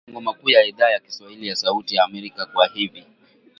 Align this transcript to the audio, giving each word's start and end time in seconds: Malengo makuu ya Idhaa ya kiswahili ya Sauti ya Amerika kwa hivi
Malengo 0.07 0.21
makuu 0.21 0.49
ya 0.49 0.63
Idhaa 0.65 0.89
ya 0.89 0.99
kiswahili 0.99 1.47
ya 1.47 1.55
Sauti 1.55 1.95
ya 1.95 2.03
Amerika 2.03 2.45
kwa 2.45 2.67
hivi 2.67 3.05